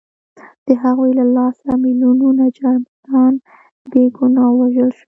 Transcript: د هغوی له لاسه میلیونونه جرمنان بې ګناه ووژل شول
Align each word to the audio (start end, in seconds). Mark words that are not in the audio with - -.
د 0.65 0.67
هغوی 0.83 1.11
له 1.19 1.25
لاسه 1.37 1.69
میلیونونه 1.83 2.43
جرمنان 2.57 3.33
بې 3.91 4.03
ګناه 4.17 4.49
ووژل 4.53 4.89
شول 4.95 4.99